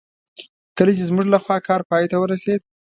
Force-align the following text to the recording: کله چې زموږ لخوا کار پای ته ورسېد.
کله 0.77 0.91
چې 0.97 1.03
زموږ 1.09 1.25
لخوا 1.33 1.57
کار 1.67 1.81
پای 1.89 2.03
ته 2.11 2.17
ورسېد. 2.19 2.61